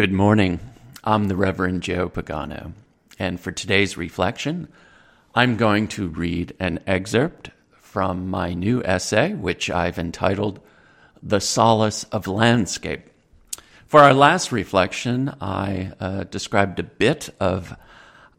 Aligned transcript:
Good 0.00 0.12
morning. 0.14 0.60
I'm 1.04 1.28
the 1.28 1.36
Reverend 1.36 1.82
Joe 1.82 2.08
Pagano, 2.08 2.72
and 3.18 3.38
for 3.38 3.52
today's 3.52 3.98
reflection, 3.98 4.68
I'm 5.34 5.58
going 5.58 5.88
to 5.88 6.08
read 6.08 6.56
an 6.58 6.80
excerpt 6.86 7.50
from 7.72 8.30
my 8.30 8.54
new 8.54 8.82
essay, 8.82 9.34
which 9.34 9.68
I've 9.68 9.98
entitled 9.98 10.58
The 11.22 11.38
Solace 11.38 12.04
of 12.04 12.26
Landscape. 12.26 13.10
For 13.88 14.00
our 14.00 14.14
last 14.14 14.52
reflection, 14.52 15.34
I 15.38 15.92
uh, 16.00 16.24
described 16.24 16.78
a 16.78 16.82
bit 16.84 17.28
of 17.38 17.76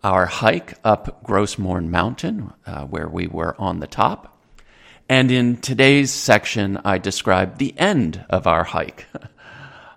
our 0.03 0.25
hike 0.25 0.73
up 0.83 1.21
Gros 1.23 1.59
Morne 1.59 1.91
Mountain, 1.91 2.51
uh, 2.65 2.85
where 2.85 3.07
we 3.07 3.27
were 3.27 3.55
on 3.61 3.81
the 3.81 3.85
top. 3.85 4.35
And 5.07 5.29
in 5.29 5.57
today's 5.57 6.09
section, 6.09 6.81
I 6.83 6.97
described 6.97 7.59
the 7.59 7.77
end 7.77 8.25
of 8.31 8.47
our 8.47 8.63
hike. 8.63 9.05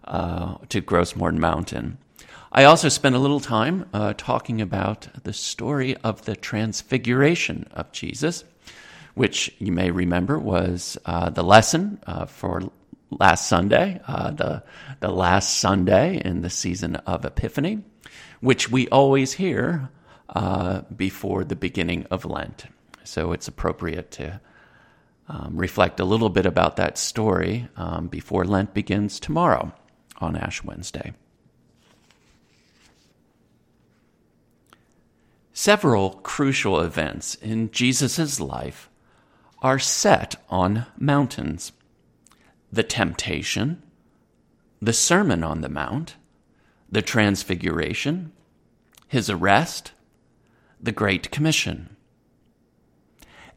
uh, 0.04 0.56
to 0.68 0.80
Gros 0.80 1.16
Morne 1.16 1.40
Mountain. 1.40 1.98
I 2.56 2.64
also 2.64 2.88
spent 2.88 3.16
a 3.16 3.18
little 3.18 3.40
time 3.40 3.88
uh, 3.92 4.14
talking 4.16 4.60
about 4.60 5.08
the 5.24 5.32
story 5.32 5.96
of 5.98 6.24
the 6.24 6.36
transfiguration 6.36 7.66
of 7.72 7.90
Jesus, 7.90 8.44
which 9.14 9.52
you 9.58 9.72
may 9.72 9.90
remember 9.90 10.38
was 10.38 10.96
uh, 11.04 11.30
the 11.30 11.42
lesson 11.42 11.98
uh, 12.06 12.26
for 12.26 12.62
last 13.10 13.48
Sunday, 13.48 14.00
uh, 14.06 14.30
the, 14.30 14.62
the 15.00 15.10
last 15.10 15.58
Sunday 15.58 16.20
in 16.24 16.42
the 16.42 16.50
season 16.50 16.94
of 16.94 17.24
Epiphany, 17.24 17.82
which 18.40 18.70
we 18.70 18.88
always 18.88 19.32
hear 19.32 19.88
uh, 20.28 20.82
before 20.96 21.42
the 21.42 21.56
beginning 21.56 22.06
of 22.10 22.24
Lent. 22.24 22.66
So 23.02 23.32
it's 23.32 23.48
appropriate 23.48 24.12
to 24.12 24.40
um, 25.28 25.56
reflect 25.56 25.98
a 25.98 26.04
little 26.04 26.30
bit 26.30 26.46
about 26.46 26.76
that 26.76 26.98
story 26.98 27.68
um, 27.76 28.06
before 28.06 28.44
Lent 28.44 28.74
begins 28.74 29.18
tomorrow 29.18 29.72
on 30.18 30.36
Ash 30.36 30.62
Wednesday. 30.62 31.12
Several 35.52 36.10
crucial 36.22 36.80
events 36.80 37.36
in 37.36 37.70
Jesus' 37.70 38.40
life 38.40 38.90
are 39.62 39.78
set 39.78 40.36
on 40.50 40.86
mountains 40.98 41.72
the 42.72 42.82
temptation, 42.82 43.80
the 44.82 44.92
Sermon 44.92 45.44
on 45.44 45.60
the 45.60 45.68
Mount, 45.68 46.16
the 46.90 47.02
Transfiguration, 47.02 48.32
his 49.06 49.30
arrest, 49.30 49.92
the 50.80 50.90
Great 50.90 51.30
Commission. 51.30 51.96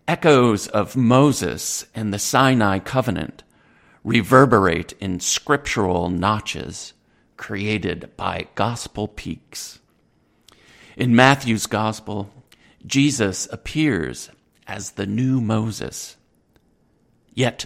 Echoes 0.08 0.68
of 0.68 0.96
Moses 0.96 1.88
and 1.96 2.14
the 2.14 2.20
Sinai 2.20 2.78
covenant 2.78 3.44
reverberate 4.08 4.94
in 5.02 5.20
scriptural 5.20 6.10
notches 6.10 6.94
created 7.36 8.10
by 8.16 8.48
gospel 8.56 9.06
peaks. 9.06 9.80
In 10.96 11.14
Matthew's 11.14 11.66
gospel, 11.66 12.32
Jesus 12.86 13.50
appears 13.52 14.30
as 14.66 14.92
the 14.92 15.06
new 15.06 15.42
Moses, 15.42 16.16
yet 17.34 17.66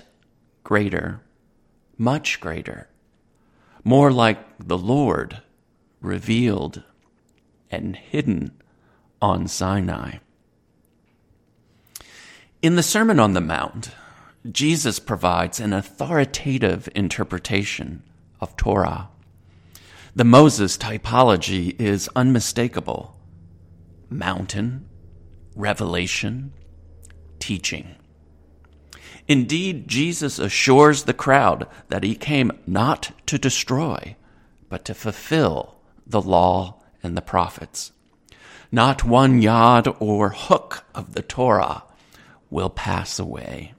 greater, 0.63 1.21
much 1.95 2.39
greater, 2.39 2.89
more 3.83 4.11
like 4.11 4.39
the 4.57 4.79
Lord 4.79 5.43
revealed 6.01 6.81
and 7.69 7.95
hidden 7.95 8.49
on 9.21 9.47
Sinai. 9.47 10.15
In 12.63 12.77
the 12.77 12.83
Sermon 12.83 13.19
on 13.19 13.33
the 13.33 13.41
Mount, 13.41 13.91
Jesus 14.49 14.97
provides 14.97 15.59
an 15.59 15.71
authoritative 15.71 16.89
interpretation 16.95 18.01
of 18.39 18.57
Torah. 18.57 19.09
The 20.15 20.23
Moses 20.23 20.77
typology 20.77 21.79
is 21.79 22.09
unmistakable 22.15 23.15
mountain, 24.09 24.89
revelation, 25.55 26.51
teaching. 27.39 27.95
Indeed, 29.27 29.87
Jesus 29.87 30.39
assures 30.39 31.03
the 31.03 31.13
crowd 31.13 31.67
that 31.87 32.03
he 32.03 32.15
came 32.15 32.51
not 32.67 33.11
to 33.27 33.37
destroy, 33.37 34.15
but 34.67 34.83
to 34.85 34.93
fulfill 34.93 35.75
the 36.05 36.21
law 36.21 36.81
and 37.01 37.15
the 37.15 37.21
prophets. 37.21 37.93
Not 38.71 39.03
one 39.03 39.41
yod 39.41 39.95
or 39.99 40.31
hook 40.31 40.83
of 40.93 41.13
the 41.13 41.21
Torah 41.21 41.83
will 42.49 42.69
pass 42.69 43.19
away. 43.19 43.73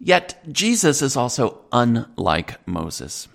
Yet 0.00 0.40
Jesus 0.52 1.02
is 1.02 1.16
also 1.16 1.60
unlike 1.72 2.66
Moses. 2.66 3.28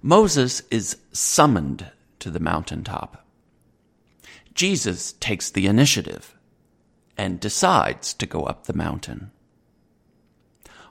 Moses 0.00 0.62
is 0.70 0.98
summoned 1.12 1.90
to 2.20 2.30
the 2.30 2.40
mountaintop. 2.40 3.26
Jesus 4.54 5.12
takes 5.14 5.50
the 5.50 5.66
initiative 5.66 6.34
and 7.16 7.40
decides 7.40 8.14
to 8.14 8.26
go 8.26 8.44
up 8.44 8.64
the 8.64 8.72
mountain. 8.72 9.30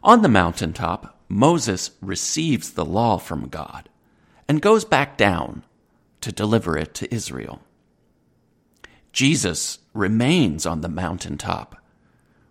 On 0.04 0.22
the 0.22 0.30
mountaintop, 0.30 1.20
Moses 1.30 1.92
receives 2.02 2.72
the 2.72 2.86
law 2.86 3.18
from 3.18 3.48
God 3.48 3.90
and 4.48 4.62
goes 4.62 4.86
back 4.86 5.18
down 5.18 5.64
to 6.22 6.32
deliver 6.32 6.78
it 6.78 6.94
to 6.96 7.14
Israel. 7.14 7.62
Jesus 9.14 9.80
remains 9.94 10.66
on 10.66 10.82
the 10.82 10.90
mountaintop 10.90 11.82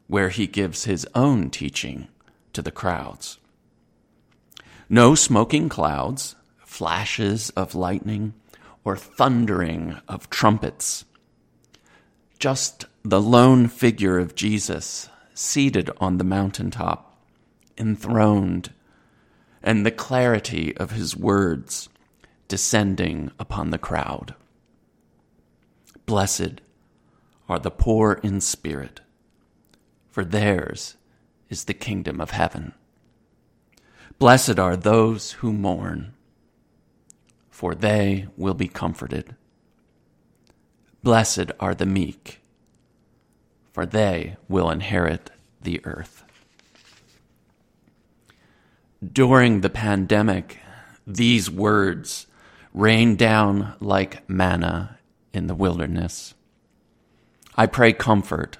where 0.06 0.30
he 0.30 0.46
gives 0.46 0.84
his 0.84 1.06
own 1.14 1.50
teaching 1.50 2.08
to 2.54 2.62
the 2.62 2.70
crowds. 2.70 3.38
No 4.88 5.14
smoking 5.14 5.68
clouds, 5.68 6.34
flashes 6.64 7.50
of 7.50 7.74
lightning, 7.74 8.34
or 8.84 8.96
thundering 8.96 10.00
of 10.08 10.30
trumpets. 10.30 11.04
Just 12.38 12.86
the 13.02 13.20
lone 13.20 13.68
figure 13.68 14.18
of 14.18 14.34
Jesus 14.34 15.08
seated 15.34 15.90
on 15.98 16.18
the 16.18 16.24
mountaintop, 16.24 17.18
enthroned, 17.78 18.72
and 19.62 19.84
the 19.84 19.90
clarity 19.90 20.76
of 20.76 20.90
his 20.90 21.16
words 21.16 21.88
descending 22.48 23.30
upon 23.38 23.70
the 23.70 23.78
crowd. 23.78 24.34
Blessed 26.06 26.60
are 27.48 27.58
the 27.58 27.70
poor 27.70 28.20
in 28.22 28.40
spirit, 28.40 29.00
for 30.10 30.24
theirs 30.24 30.96
is 31.48 31.64
the 31.64 31.74
kingdom 31.74 32.20
of 32.20 32.30
heaven. 32.30 32.72
Blessed 34.18 34.58
are 34.58 34.76
those 34.76 35.32
who 35.32 35.52
mourn, 35.52 36.14
for 37.50 37.74
they 37.74 38.28
will 38.36 38.54
be 38.54 38.68
comforted. 38.68 39.34
Blessed 41.02 41.52
are 41.60 41.74
the 41.74 41.86
meek, 41.86 42.40
for 43.72 43.84
they 43.84 44.36
will 44.48 44.70
inherit 44.70 45.30
the 45.60 45.84
earth. 45.84 46.24
During 49.12 49.60
the 49.60 49.70
pandemic, 49.70 50.58
these 51.06 51.50
words 51.50 52.26
rain 52.72 53.16
down 53.16 53.74
like 53.80 54.28
manna 54.28 54.98
in 55.32 55.46
the 55.46 55.54
wilderness. 55.54 56.34
I 57.56 57.66
pray 57.66 57.92
comfort 57.92 58.58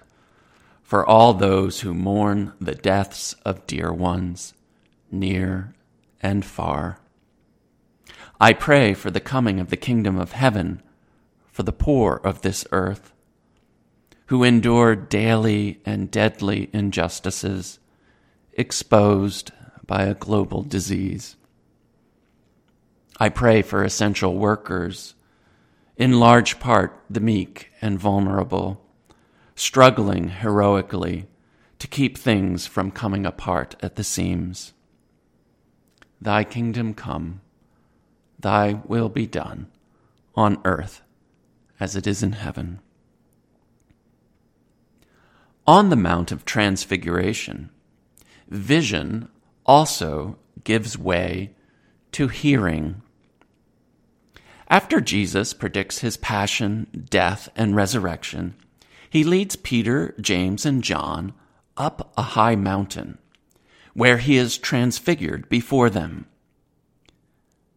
for 0.85 1.05
all 1.05 1.33
those 1.33 1.81
who 1.81 1.95
mourn 1.95 2.53
the 2.61 2.75
deaths 2.75 3.35
of 3.45 3.67
dear 3.67 3.91
ones, 3.91 4.53
near 5.11 5.75
and 6.23 6.45
far. 6.45 7.01
I 8.39 8.53
pray 8.53 8.93
for 8.93 9.11
the 9.11 9.19
coming 9.19 9.59
of 9.59 9.71
the 9.71 9.79
kingdom 9.79 10.19
of 10.19 10.33
heaven 10.33 10.83
for 11.51 11.63
the 11.63 11.73
poor 11.73 12.21
of 12.23 12.43
this 12.43 12.67
earth, 12.71 13.13
who 14.27 14.45
endure 14.45 14.95
daily 14.95 15.81
and 15.87 16.11
deadly 16.11 16.69
injustices 16.73 17.79
exposed 18.53 19.53
by 19.87 20.03
a 20.03 20.15
global 20.15 20.63
disease. 20.63 21.37
I 23.19 23.31
pray 23.31 23.63
for 23.63 23.83
essential 23.83 24.35
workers, 24.35 25.15
in 25.97 26.21
large 26.21 26.61
part 26.61 27.01
the 27.09 27.21
meek 27.21 27.71
and 27.81 27.99
vulnerable 27.99 28.84
struggling 29.55 30.29
heroically 30.29 31.27
to 31.79 31.87
keep 31.87 32.17
things 32.17 32.67
from 32.67 32.91
coming 32.91 33.27
apart 33.27 33.77
at 33.81 33.97
the 33.97 34.05
seams. 34.05 34.73
Thy 36.21 36.45
kingdom 36.45 36.95
come, 36.95 37.41
thy 38.39 38.81
will 38.87 39.09
be 39.09 39.27
done 39.27 39.71
on 40.35 40.61
earth 40.65 41.03
as 41.79 41.97
it 41.97 42.07
is 42.07 42.23
in 42.23 42.33
heaven. 42.33 42.81
On 45.67 45.89
the 45.89 45.97
Mount 45.97 46.31
of 46.31 46.45
Transfiguration, 46.45 47.71
vision 48.49 49.29
also 49.67 50.37
gives 50.63 50.99
way 50.99 51.55
to 52.13 52.29
hearing. 52.29 53.03
After 54.69 55.01
Jesus 55.01 55.53
predicts 55.53 55.99
his 55.99 56.17
passion, 56.17 57.07
death, 57.11 57.49
and 57.57 57.75
resurrection, 57.75 58.55
he 59.15 59.23
leads 59.23 59.55
Peter, 59.55 60.13
James, 60.21 60.67
and 60.67 60.83
John 60.83 61.35
up 61.77 62.13
a 62.17 62.23
high 62.23 62.57
mountain, 62.57 63.19
where 63.93 64.19
he 64.19 64.37
is 64.37 64.59
transfigured 64.59 65.49
before 65.49 65.89
them. 65.89 66.27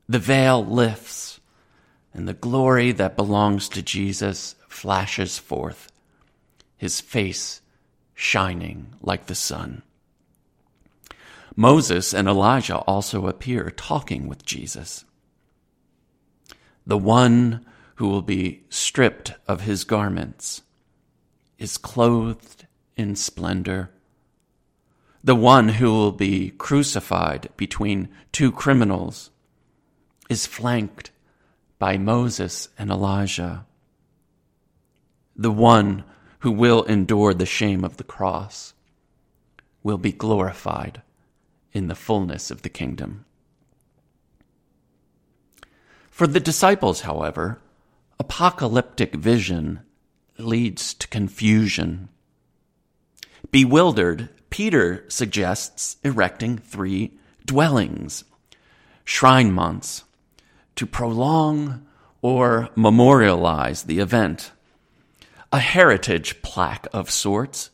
the 0.10 0.18
veil 0.18 0.66
lifts, 0.66 1.40
and 2.12 2.28
the 2.28 2.34
glory 2.34 2.92
that 2.92 3.16
belongs 3.16 3.70
to 3.70 3.84
Jesus 3.84 4.56
flashes 4.68 5.38
forth, 5.38 5.92
his 6.76 7.00
face 7.00 7.62
shining 8.16 8.96
like 9.00 9.28
the 9.28 9.36
sun. 9.36 9.84
Moses 11.56 12.16
and 12.16 12.28
Elijah 12.28 12.78
also 12.78 13.28
appear 13.28 13.70
talking 13.70 14.28
with 14.28 14.44
Jesus. 14.44 15.06
The 16.88 16.98
one 16.98 17.64
who 17.98 18.08
will 18.08 18.24
be 18.24 18.64
stripped 18.70 19.34
of 19.48 19.62
his 19.62 19.84
garments 19.84 20.64
is 21.58 21.78
clothed 21.78 22.68
in 22.96 23.16
splendor. 23.16 23.92
The 25.24 25.36
one 25.36 25.70
who 25.70 25.92
will 25.92 26.12
be 26.12 26.52
crucified 26.52 27.50
between 27.58 28.10
two 28.32 28.52
criminals 28.52 29.32
is 30.30 30.46
flanked 30.46 31.12
by 31.80 31.98
Moses 31.98 32.70
and 32.78 32.90
Elijah. 32.90 33.66
The 35.36 35.52
one 35.52 36.04
who 36.40 36.52
will 36.52 36.84
endure 36.84 37.34
the 37.34 37.46
shame 37.46 37.84
of 37.84 37.98
the 37.98 38.04
cross 38.04 38.74
will 39.84 39.98
be 39.98 40.12
glorified 40.12 41.02
in 41.72 41.88
the 41.88 41.96
fullness 41.96 42.52
of 42.52 42.62
the 42.62 42.70
kingdom. 42.70 43.26
For 46.10 46.26
the 46.26 46.40
disciples, 46.40 47.02
however, 47.02 47.62
apocalyptic 48.20 49.16
vision 49.16 49.82
leads 50.40 50.94
to 50.96 51.08
confusion. 51.08 52.10
Bewildered, 53.52 54.30
Peter 54.50 55.06
suggests 55.08 55.98
erecting 56.04 56.58
three 56.58 57.14
dwellings, 57.46 58.24
shrine 59.06 59.52
months, 59.52 60.04
to 60.76 60.86
prolong 60.86 61.86
or 62.22 62.70
memorialize 62.76 63.84
the 63.84 64.00
event. 64.00 64.52
A 65.52 65.60
heritage 65.60 66.42
plaque 66.42 66.88
of 66.92 67.10
sorts, 67.10 67.70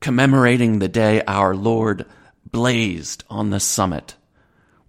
commemorating 0.00 0.78
the 0.78 0.88
day 0.88 1.22
our 1.22 1.54
Lord 1.54 2.04
blazed 2.50 3.24
on 3.30 3.50
the 3.50 3.60
summit 3.60 4.14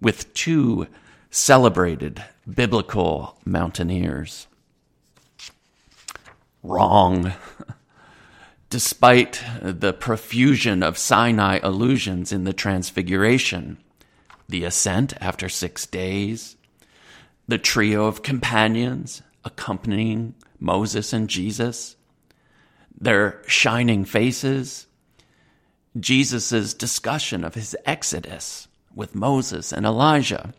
with 0.00 0.32
two 0.34 0.86
celebrated 1.30 2.22
biblical 2.48 3.38
mountaineers. 3.44 4.46
Wrong. 6.62 7.32
Despite 8.70 9.42
the 9.60 9.92
profusion 9.92 10.82
of 10.82 10.98
Sinai 10.98 11.58
allusions 11.62 12.32
in 12.32 12.44
the 12.44 12.52
Transfiguration, 12.52 13.78
the 14.48 14.64
ascent 14.64 15.14
after 15.20 15.48
six 15.48 15.86
days, 15.86 16.56
the 17.48 17.58
trio 17.58 18.06
of 18.06 18.22
companions 18.22 19.22
accompanying 19.44 20.34
Moses 20.58 21.12
and 21.12 21.28
Jesus, 21.28 21.96
their 22.96 23.42
shining 23.46 24.04
faces, 24.04 24.86
Jesus' 25.98 26.74
discussion 26.74 27.42
of 27.42 27.54
his 27.54 27.76
exodus 27.84 28.68
with 28.94 29.14
Moses 29.14 29.72
and 29.72 29.86
Elijah. 29.86 30.52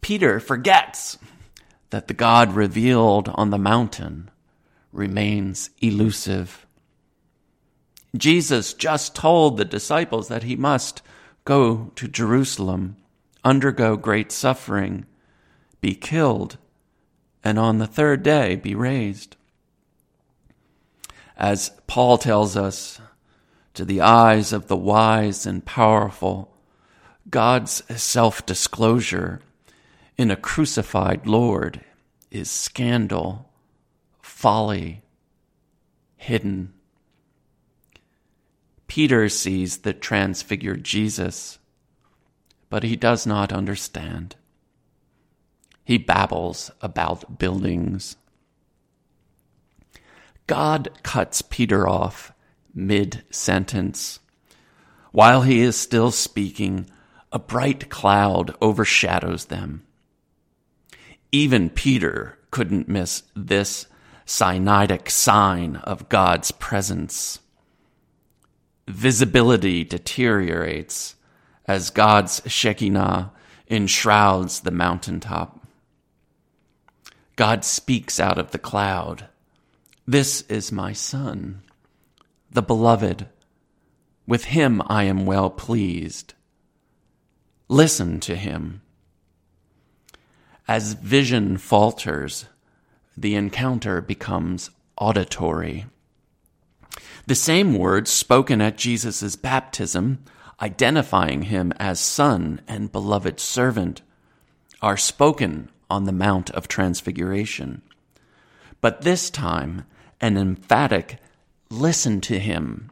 Peter 0.00 0.38
forgets 0.38 1.18
that 1.90 2.06
the 2.06 2.14
God 2.14 2.54
revealed 2.54 3.28
on 3.34 3.50
the 3.50 3.58
mountain 3.58 4.30
remains 4.96 5.70
elusive. 5.80 6.66
Jesus 8.16 8.74
just 8.74 9.14
told 9.14 9.56
the 9.56 9.64
disciples 9.64 10.28
that 10.28 10.42
he 10.42 10.56
must 10.56 11.02
go 11.44 11.92
to 11.96 12.08
Jerusalem, 12.08 12.96
undergo 13.44 13.96
great 13.96 14.32
suffering, 14.32 15.06
be 15.80 15.94
killed, 15.94 16.56
and 17.44 17.58
on 17.58 17.78
the 17.78 17.86
third 17.86 18.22
day 18.22 18.56
be 18.56 18.74
raised. 18.74 19.36
As 21.36 21.70
Paul 21.86 22.18
tells 22.18 22.56
us, 22.56 23.00
to 23.76 23.84
the 23.84 24.00
eyes 24.00 24.54
of 24.54 24.68
the 24.68 24.76
wise 24.76 25.44
and 25.44 25.64
powerful, 25.64 26.50
God's 27.28 27.82
self 28.00 28.44
disclosure 28.46 29.40
in 30.16 30.30
a 30.30 30.36
crucified 30.36 31.26
Lord 31.26 31.82
is 32.30 32.50
scandal, 32.50 33.50
folly, 34.36 35.00
hidden. 36.18 36.70
Peter 38.86 39.30
sees 39.30 39.78
the 39.78 39.94
transfigured 39.94 40.84
Jesus, 40.84 41.58
but 42.68 42.82
he 42.82 42.96
does 42.96 43.26
not 43.26 43.50
understand. 43.50 44.36
He 45.84 45.96
babbles 45.96 46.70
about 46.82 47.38
buildings. 47.38 48.16
God 50.46 50.90
cuts 51.02 51.40
Peter 51.40 51.88
off 51.88 52.34
mid 52.74 53.24
sentence. 53.30 54.20
While 55.12 55.42
he 55.42 55.60
is 55.60 55.80
still 55.80 56.10
speaking, 56.10 56.90
a 57.32 57.38
bright 57.38 57.88
cloud 57.88 58.54
overshadows 58.60 59.46
them. 59.46 59.86
Even 61.32 61.70
Peter 61.70 62.38
couldn't 62.50 62.86
miss 62.86 63.22
this 63.34 63.86
Sinaitic 64.26 65.08
sign 65.08 65.76
of 65.76 66.08
God's 66.08 66.50
presence. 66.50 67.38
Visibility 68.88 69.84
deteriorates 69.84 71.14
as 71.66 71.90
God's 71.90 72.42
Shekinah 72.44 73.32
enshrouds 73.70 74.60
the 74.60 74.72
mountaintop. 74.72 75.64
God 77.36 77.64
speaks 77.64 78.18
out 78.18 78.38
of 78.38 78.50
the 78.50 78.58
cloud. 78.58 79.28
This 80.06 80.42
is 80.42 80.72
my 80.72 80.92
son, 80.92 81.62
the 82.50 82.62
beloved. 82.62 83.28
With 84.26 84.46
him 84.46 84.82
I 84.86 85.04
am 85.04 85.26
well 85.26 85.50
pleased. 85.50 86.34
Listen 87.68 88.18
to 88.20 88.34
him. 88.34 88.82
As 90.66 90.94
vision 90.94 91.58
falters, 91.58 92.46
the 93.16 93.34
encounter 93.34 94.00
becomes 94.00 94.70
auditory. 94.98 95.86
The 97.26 97.34
same 97.34 97.74
words 97.74 98.10
spoken 98.10 98.60
at 98.60 98.76
Jesus' 98.78 99.36
baptism, 99.36 100.24
identifying 100.60 101.42
him 101.42 101.72
as 101.72 101.98
son 101.98 102.60
and 102.68 102.92
beloved 102.92 103.40
servant, 103.40 104.02
are 104.80 104.96
spoken 104.96 105.70
on 105.90 106.04
the 106.04 106.12
Mount 106.12 106.50
of 106.50 106.68
Transfiguration. 106.68 107.82
But 108.80 109.02
this 109.02 109.30
time, 109.30 109.84
an 110.20 110.36
emphatic 110.36 111.18
listen 111.70 112.20
to 112.22 112.38
him 112.38 112.90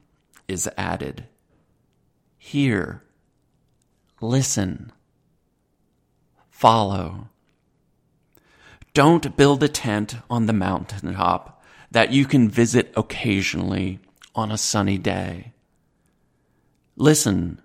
is 0.49 0.69
added. 0.77 1.27
Hear, 2.39 3.03
listen, 4.21 4.93
follow. 6.51 7.29
Don't 8.95 9.37
build 9.37 9.61
a 9.65 9.69
tent 9.69 10.15
on 10.31 10.47
the 10.47 10.53
mountaintop 10.53 11.61
that 11.91 12.13
you 12.13 12.27
can 12.27 12.49
visit 12.49 12.93
occasionally 12.97 13.99
on 14.37 14.53
a 14.53 14.59
sunny 14.59 14.99
day. 14.99 15.53
Listen 16.97 17.61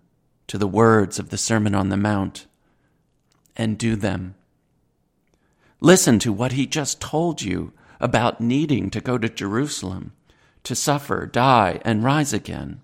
to 0.48 0.57
the 0.57 0.67
words 0.67 1.19
of 1.19 1.29
the 1.29 1.38
Sermon 1.38 1.75
on 1.75 1.89
the 1.89 1.98
Mount 1.98 2.48
and 3.55 3.77
do 3.77 3.95
them. 3.95 4.33
Listen 5.79 6.17
to 6.17 6.33
what 6.33 6.53
he 6.53 6.65
just 6.65 7.00
told 7.00 7.43
you 7.43 7.74
about 8.00 8.41
needing 8.41 8.89
to 8.89 9.00
go 9.00 9.19
to 9.19 9.29
Jerusalem 9.29 10.13
to 10.63 10.74
suffer, 10.74 11.27
die, 11.27 11.79
and 11.86 12.03
rise 12.03 12.33
again. 12.33 12.81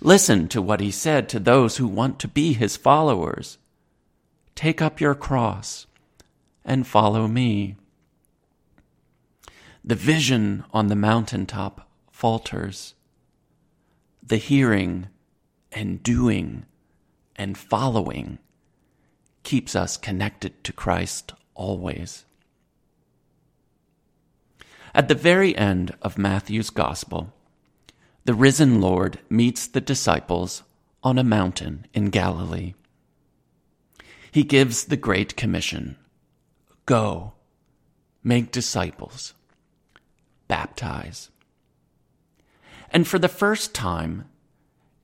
Listen 0.00 0.48
to 0.48 0.62
what 0.62 0.80
he 0.80 0.90
said 0.90 1.28
to 1.28 1.38
those 1.38 1.76
who 1.76 1.86
want 1.86 2.18
to 2.20 2.28
be 2.28 2.54
his 2.54 2.78
followers. 2.78 3.58
Take 4.54 4.80
up 4.80 5.02
your 5.02 5.14
cross 5.14 5.86
and 6.64 6.86
follow 6.86 7.26
me. 7.26 7.76
The 9.84 9.94
vision 9.94 10.64
on 10.72 10.88
the 10.88 10.96
mountaintop 10.96 11.88
falters. 12.10 12.94
The 14.22 14.36
hearing 14.36 15.08
and 15.72 16.02
doing 16.02 16.66
and 17.36 17.56
following 17.56 18.38
keeps 19.42 19.74
us 19.74 19.96
connected 19.96 20.62
to 20.64 20.72
Christ 20.72 21.32
always. 21.54 22.24
At 24.94 25.08
the 25.08 25.14
very 25.14 25.56
end 25.56 25.94
of 26.02 26.18
Matthew's 26.18 26.70
Gospel, 26.70 27.32
the 28.24 28.34
risen 28.34 28.80
Lord 28.80 29.18
meets 29.30 29.66
the 29.66 29.80
disciples 29.80 30.62
on 31.02 31.18
a 31.18 31.24
mountain 31.24 31.86
in 31.94 32.10
Galilee. 32.10 32.74
He 34.30 34.42
gives 34.42 34.84
the 34.84 34.96
Great 34.96 35.36
Commission 35.36 35.96
Go, 36.90 37.34
make 38.24 38.50
disciples, 38.50 39.34
baptize. 40.48 41.30
And 42.90 43.06
for 43.06 43.16
the 43.16 43.28
first 43.28 43.72
time, 43.72 44.24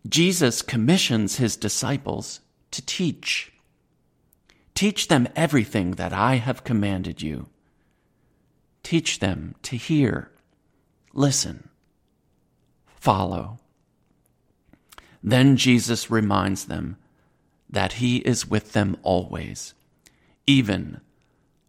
Jesus 0.05 0.63
commissions 0.63 1.37
his 1.37 1.57
disciples 1.57 2.41
to 2.73 2.85
teach. 2.85 3.53
Teach 4.75 5.07
them 5.07 5.29
everything 5.37 5.93
that 5.93 6.13
I 6.13 6.39
have 6.39 6.65
commanded 6.65 7.23
you. 7.23 7.47
Teach 8.83 9.21
them 9.21 9.55
to 9.63 9.77
hear, 9.77 10.33
listen, 11.15 11.69
follow. 12.97 13.61
Then 15.23 15.57
Jesus 15.57 16.11
reminds 16.11 16.65
them 16.65 16.97
that 17.71 18.03
he 18.03 18.17
is 18.17 18.51
with 18.51 18.73
them 18.73 18.97
always, 19.05 19.75
even 20.49 21.01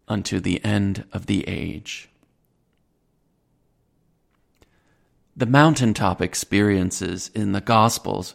unto 0.08 0.40
the 0.40 0.64
end 0.64 1.04
of 1.12 1.26
the 1.26 1.46
age. 1.46 2.08
The 5.36 5.46
mountaintop 5.46 6.20
experiences 6.20 7.30
in 7.34 7.52
the 7.52 7.60
Gospels 7.60 8.34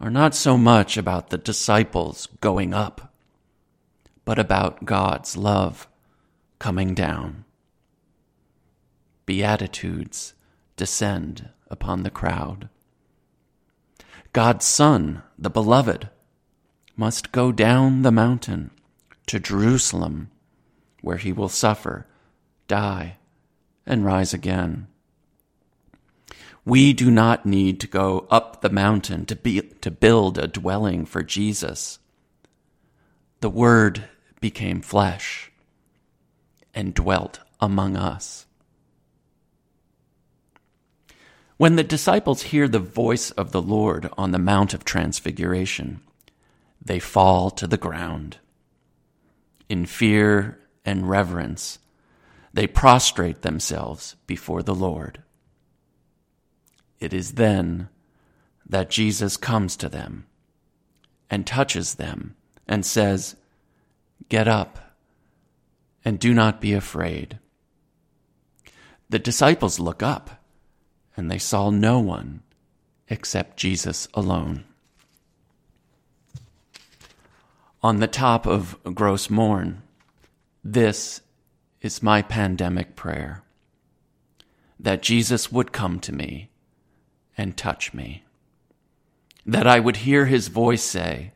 are 0.00 0.10
not 0.10 0.34
so 0.34 0.56
much 0.56 0.96
about 0.96 1.28
the 1.28 1.38
disciples 1.38 2.28
going 2.40 2.72
up, 2.72 3.12
but 4.24 4.38
about 4.38 4.84
God's 4.84 5.36
love 5.36 5.86
coming 6.58 6.94
down. 6.94 7.44
Beatitudes 9.26 10.34
descend 10.76 11.50
upon 11.68 12.02
the 12.02 12.10
crowd. 12.10 12.68
God's 14.32 14.64
Son, 14.64 15.22
the 15.38 15.50
Beloved, 15.50 16.08
must 16.96 17.32
go 17.32 17.52
down 17.52 18.02
the 18.02 18.12
mountain 18.12 18.70
to 19.26 19.40
Jerusalem, 19.40 20.30
where 21.06 21.18
he 21.18 21.32
will 21.32 21.48
suffer, 21.48 22.04
die, 22.66 23.16
and 23.86 24.04
rise 24.04 24.34
again. 24.34 24.88
We 26.64 26.92
do 26.92 27.12
not 27.12 27.46
need 27.46 27.78
to 27.78 27.86
go 27.86 28.26
up 28.28 28.60
the 28.60 28.70
mountain 28.70 29.24
to, 29.26 29.36
be, 29.36 29.60
to 29.60 29.90
build 29.92 30.36
a 30.36 30.48
dwelling 30.48 31.06
for 31.06 31.22
Jesus. 31.22 32.00
The 33.38 33.48
Word 33.48 34.08
became 34.40 34.80
flesh 34.80 35.52
and 36.74 36.92
dwelt 36.92 37.38
among 37.60 37.96
us. 37.96 38.46
When 41.56 41.76
the 41.76 41.84
disciples 41.84 42.42
hear 42.42 42.66
the 42.66 42.80
voice 42.80 43.30
of 43.30 43.52
the 43.52 43.62
Lord 43.62 44.10
on 44.18 44.32
the 44.32 44.40
Mount 44.40 44.74
of 44.74 44.84
Transfiguration, 44.84 46.00
they 46.84 46.98
fall 46.98 47.50
to 47.52 47.68
the 47.68 47.76
ground. 47.76 48.38
In 49.68 49.86
fear 49.86 50.58
and 50.86 51.10
reverence, 51.10 51.78
they 52.54 52.66
prostrate 52.66 53.42
themselves 53.42 54.16
before 54.26 54.62
the 54.62 54.74
Lord. 54.74 55.22
It 57.00 57.12
is 57.12 57.32
then 57.32 57.90
that 58.66 58.88
Jesus 58.88 59.36
comes 59.36 59.76
to 59.76 59.88
them 59.88 60.26
and 61.28 61.46
touches 61.46 61.96
them 61.96 62.36
and 62.66 62.86
says, 62.86 63.36
Get 64.28 64.48
up 64.48 64.94
and 66.04 66.18
do 66.18 66.32
not 66.32 66.60
be 66.60 66.72
afraid. 66.72 67.38
The 69.08 69.18
disciples 69.18 69.78
look 69.78 70.02
up 70.02 70.42
and 71.16 71.30
they 71.30 71.38
saw 71.38 71.70
no 71.70 71.98
one 71.98 72.42
except 73.08 73.56
Jesus 73.56 74.08
alone. 74.14 74.64
On 77.82 78.00
the 78.00 78.08
top 78.08 78.46
of 78.46 78.76
Gros 78.94 79.30
Morne, 79.30 79.82
this 80.72 81.20
is 81.80 82.02
my 82.02 82.22
pandemic 82.22 82.96
prayer 82.96 83.44
that 84.80 85.00
Jesus 85.00 85.52
would 85.52 85.72
come 85.72 86.00
to 86.00 86.12
me 86.12 86.50
and 87.38 87.56
touch 87.56 87.94
me. 87.94 88.24
That 89.44 89.68
I 89.68 89.78
would 89.78 89.98
hear 89.98 90.26
his 90.26 90.48
voice 90.48 90.82
say, 90.82 91.32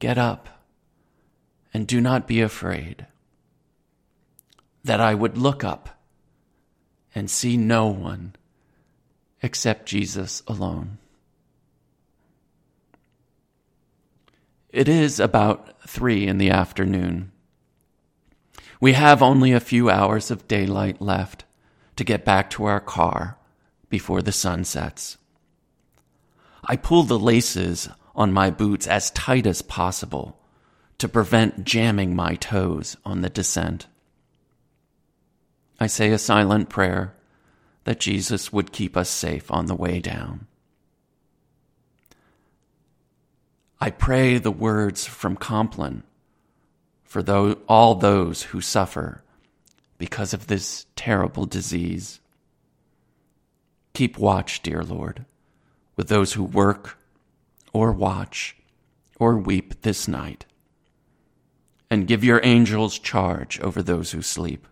Get 0.00 0.18
up 0.18 0.48
and 1.72 1.86
do 1.86 2.00
not 2.00 2.26
be 2.26 2.40
afraid. 2.40 3.06
That 4.82 5.00
I 5.00 5.14
would 5.14 5.38
look 5.38 5.62
up 5.62 5.90
and 7.14 7.30
see 7.30 7.56
no 7.56 7.86
one 7.86 8.34
except 9.42 9.86
Jesus 9.86 10.42
alone. 10.48 10.98
It 14.70 14.88
is 14.88 15.20
about 15.20 15.88
three 15.88 16.26
in 16.26 16.38
the 16.38 16.50
afternoon. 16.50 17.30
We 18.80 18.92
have 18.92 19.22
only 19.22 19.52
a 19.52 19.60
few 19.60 19.88
hours 19.88 20.30
of 20.30 20.48
daylight 20.48 21.00
left 21.00 21.44
to 21.96 22.04
get 22.04 22.24
back 22.24 22.50
to 22.50 22.64
our 22.64 22.80
car 22.80 23.38
before 23.88 24.22
the 24.22 24.32
sun 24.32 24.64
sets. 24.64 25.16
I 26.64 26.76
pull 26.76 27.04
the 27.04 27.18
laces 27.18 27.88
on 28.14 28.32
my 28.32 28.50
boots 28.50 28.86
as 28.86 29.10
tight 29.10 29.46
as 29.46 29.62
possible 29.62 30.38
to 30.98 31.08
prevent 31.08 31.64
jamming 31.64 32.14
my 32.14 32.34
toes 32.36 32.96
on 33.04 33.20
the 33.20 33.28
descent. 33.28 33.86
I 35.78 35.86
say 35.86 36.10
a 36.10 36.18
silent 36.18 36.68
prayer 36.68 37.14
that 37.84 38.00
Jesus 38.00 38.52
would 38.52 38.72
keep 38.72 38.96
us 38.96 39.10
safe 39.10 39.50
on 39.50 39.66
the 39.66 39.74
way 39.74 40.00
down. 40.00 40.46
I 43.80 43.90
pray 43.90 44.38
the 44.38 44.50
words 44.50 45.04
from 45.04 45.36
Compline 45.36 46.04
for 47.14 47.22
those, 47.22 47.56
all 47.68 47.94
those 47.94 48.42
who 48.42 48.60
suffer 48.60 49.22
because 49.98 50.34
of 50.34 50.48
this 50.48 50.86
terrible 50.96 51.46
disease. 51.46 52.18
Keep 53.92 54.18
watch, 54.18 54.62
dear 54.64 54.82
Lord, 54.82 55.24
with 55.94 56.08
those 56.08 56.32
who 56.32 56.42
work 56.42 56.98
or 57.72 57.92
watch 57.92 58.56
or 59.20 59.38
weep 59.38 59.82
this 59.82 60.08
night. 60.08 60.44
And 61.88 62.08
give 62.08 62.24
your 62.24 62.40
angels 62.42 62.98
charge 62.98 63.60
over 63.60 63.80
those 63.80 64.10
who 64.10 64.20
sleep. 64.20 64.66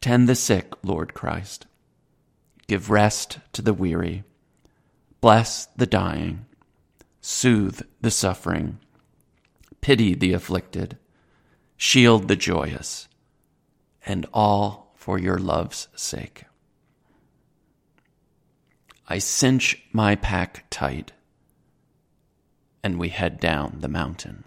Tend 0.00 0.28
the 0.28 0.34
sick, 0.34 0.72
Lord 0.82 1.14
Christ. 1.14 1.68
Give 2.66 2.90
rest 2.90 3.38
to 3.52 3.62
the 3.62 3.72
weary. 3.72 4.24
Bless 5.20 5.66
the 5.66 5.86
dying. 5.86 6.46
Soothe 7.20 7.80
the 8.00 8.10
suffering. 8.10 8.80
Pity 9.80 10.14
the 10.14 10.32
afflicted. 10.32 10.98
Shield 11.76 12.28
the 12.28 12.36
joyous. 12.36 13.08
And 14.04 14.26
all 14.32 14.92
for 14.96 15.18
your 15.18 15.38
love's 15.38 15.88
sake. 15.94 16.44
I 19.08 19.18
cinch 19.18 19.82
my 19.92 20.14
pack 20.14 20.66
tight, 20.70 21.10
and 22.82 22.96
we 22.96 23.08
head 23.08 23.40
down 23.40 23.78
the 23.80 23.88
mountain. 23.88 24.44